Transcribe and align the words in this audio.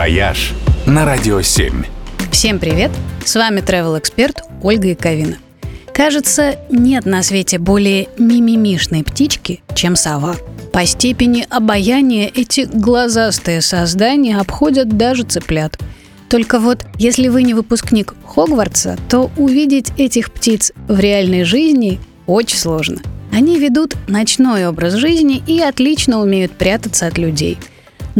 «Вояж» 0.00 0.54
на 0.86 1.04
Радио 1.04 1.42
7. 1.42 1.84
Всем 2.32 2.58
привет! 2.58 2.90
С 3.22 3.34
вами 3.34 3.60
travel 3.60 3.98
эксперт 3.98 4.40
Ольга 4.62 4.88
Яковина. 4.88 5.36
Кажется, 5.92 6.56
нет 6.70 7.04
на 7.04 7.22
свете 7.22 7.58
более 7.58 8.08
мимимишной 8.16 9.04
птички, 9.04 9.62
чем 9.74 9.96
сова. 9.96 10.36
По 10.72 10.86
степени 10.86 11.46
обаяния 11.50 12.30
эти 12.34 12.62
глазастые 12.62 13.60
создания 13.60 14.38
обходят 14.38 14.88
даже 14.88 15.24
цыплят. 15.24 15.78
Только 16.30 16.60
вот, 16.60 16.86
если 16.96 17.28
вы 17.28 17.42
не 17.42 17.52
выпускник 17.52 18.14
Хогвартса, 18.24 18.96
то 19.10 19.30
увидеть 19.36 19.92
этих 19.98 20.32
птиц 20.32 20.72
в 20.88 20.98
реальной 20.98 21.44
жизни 21.44 22.00
очень 22.26 22.56
сложно. 22.56 23.02
Они 23.34 23.58
ведут 23.58 23.96
ночной 24.08 24.66
образ 24.66 24.94
жизни 24.94 25.42
и 25.46 25.60
отлично 25.60 26.22
умеют 26.22 26.52
прятаться 26.52 27.06
от 27.06 27.18
людей– 27.18 27.58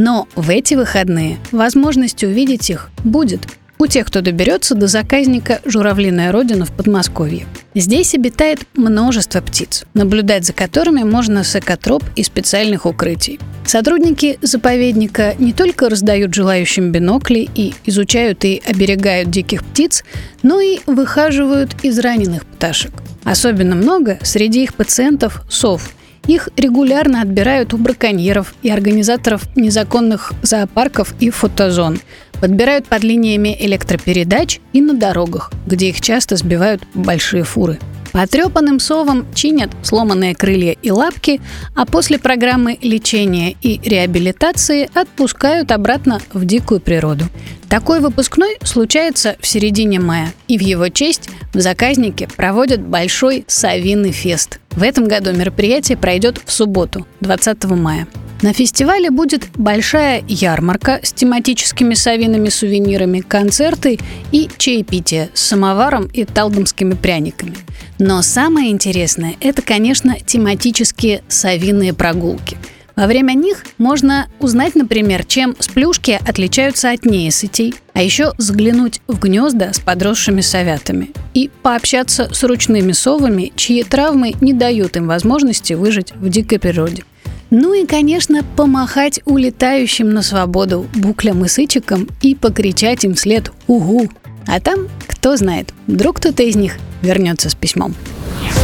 но 0.00 0.26
в 0.34 0.48
эти 0.48 0.72
выходные 0.72 1.36
возможность 1.52 2.24
увидеть 2.24 2.70
их 2.70 2.88
будет 3.04 3.42
у 3.78 3.86
тех, 3.86 4.06
кто 4.06 4.22
доберется 4.22 4.74
до 4.74 4.86
заказника 4.86 5.60
«Журавлиная 5.66 6.32
родина» 6.32 6.64
в 6.64 6.72
Подмосковье. 6.72 7.46
Здесь 7.74 8.14
обитает 8.14 8.60
множество 8.74 9.42
птиц, 9.42 9.84
наблюдать 9.92 10.46
за 10.46 10.54
которыми 10.54 11.02
можно 11.02 11.44
с 11.44 11.54
экотроп 11.54 12.02
и 12.16 12.22
специальных 12.22 12.86
укрытий. 12.86 13.38
Сотрудники 13.66 14.38
заповедника 14.40 15.34
не 15.38 15.52
только 15.52 15.90
раздают 15.90 16.32
желающим 16.32 16.92
бинокли 16.92 17.48
и 17.54 17.74
изучают 17.84 18.44
и 18.46 18.62
оберегают 18.66 19.30
диких 19.30 19.62
птиц, 19.64 20.02
но 20.42 20.60
и 20.60 20.78
выхаживают 20.86 21.76
из 21.82 21.98
раненых 21.98 22.46
пташек. 22.46 22.92
Особенно 23.24 23.74
много 23.74 24.18
среди 24.22 24.62
их 24.62 24.72
пациентов 24.72 25.42
сов– 25.50 25.90
их 26.30 26.48
регулярно 26.56 27.22
отбирают 27.22 27.74
у 27.74 27.76
браконьеров 27.76 28.54
и 28.62 28.70
организаторов 28.70 29.44
незаконных 29.56 30.32
зоопарков 30.42 31.14
и 31.18 31.30
фотозон. 31.30 31.98
Подбирают 32.40 32.86
под 32.86 33.02
линиями 33.02 33.56
электропередач 33.58 34.60
и 34.72 34.80
на 34.80 34.94
дорогах, 34.94 35.52
где 35.66 35.88
их 35.88 36.00
часто 36.00 36.36
сбивают 36.36 36.82
большие 36.94 37.42
фуры. 37.42 37.78
Потрепанным 38.12 38.80
совам 38.80 39.26
чинят 39.34 39.70
сломанные 39.82 40.34
крылья 40.34 40.76
и 40.82 40.90
лапки, 40.90 41.40
а 41.74 41.86
после 41.86 42.18
программы 42.18 42.78
лечения 42.82 43.56
и 43.62 43.80
реабилитации 43.82 44.90
отпускают 44.94 45.70
обратно 45.70 46.20
в 46.32 46.44
дикую 46.44 46.80
природу. 46.80 47.24
Такой 47.68 48.00
выпускной 48.00 48.56
случается 48.64 49.36
в 49.40 49.46
середине 49.46 50.00
мая, 50.00 50.32
и 50.48 50.58
в 50.58 50.60
его 50.60 50.88
честь 50.88 51.30
в 51.54 51.60
заказнике 51.60 52.28
проводят 52.36 52.80
большой 52.80 53.44
совиный 53.46 54.10
фест. 54.10 54.58
В 54.72 54.82
этом 54.82 55.06
году 55.06 55.32
мероприятие 55.32 55.96
пройдет 55.96 56.40
в 56.44 56.52
субботу, 56.52 57.06
20 57.20 57.64
мая. 57.66 58.08
На 58.42 58.54
фестивале 58.54 59.10
будет 59.10 59.48
большая 59.54 60.24
ярмарка 60.26 61.00
с 61.02 61.12
тематическими 61.12 61.92
совиными 61.92 62.48
сувенирами, 62.48 63.20
концерты 63.20 63.98
и 64.32 64.48
чаепитие 64.56 65.28
с 65.34 65.42
самоваром 65.42 66.06
и 66.06 66.24
талдомскими 66.24 66.94
пряниками. 66.94 67.54
Но 68.00 68.22
самое 68.22 68.70
интересное– 68.70 69.36
это, 69.40 69.60
конечно, 69.60 70.16
тематические 70.18 71.22
совиные 71.28 71.92
прогулки. 71.92 72.56
Во 72.96 73.06
время 73.06 73.34
них 73.34 73.62
можно 73.76 74.26
узнать, 74.38 74.74
например, 74.74 75.24
чем 75.24 75.54
сплюшки 75.58 76.18
отличаются 76.26 76.92
от 76.92 77.04
неесытей, 77.04 77.74
а 77.92 78.02
еще 78.02 78.32
заглянуть 78.38 79.02
в 79.06 79.20
гнезда 79.20 79.74
с 79.74 79.80
подросшими 79.80 80.40
совятами 80.40 81.10
и 81.34 81.50
пообщаться 81.62 82.32
с 82.32 82.42
ручными 82.42 82.92
совами, 82.92 83.52
чьи 83.54 83.82
травмы 83.82 84.32
не 84.40 84.54
дают 84.54 84.96
им 84.96 85.06
возможности 85.06 85.74
выжить 85.74 86.14
в 86.14 86.26
дикой 86.30 86.58
природе. 86.58 87.04
Ну 87.50 87.74
и, 87.74 87.84
конечно, 87.84 88.42
помахать 88.56 89.20
улетающим 89.26 90.08
на 90.08 90.22
свободу 90.22 90.86
буклям 90.94 91.44
и 91.44 91.48
сычикам 91.48 92.08
и 92.22 92.34
покричать 92.34 93.04
им 93.04 93.14
вслед 93.14 93.52
«Угу!». 93.66 94.08
А 94.52 94.58
там, 94.58 94.88
кто 95.06 95.36
знает, 95.36 95.72
вдруг 95.86 96.16
кто-то 96.16 96.42
из 96.42 96.56
них 96.56 96.78
вернется 97.02 97.48
с 97.48 97.54
письмом. 97.54 97.94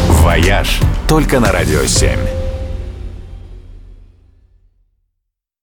«Вояж» 0.08 0.80
только 1.06 1.38
на 1.38 1.52
«Радио 1.52 1.82
7». 1.82 2.45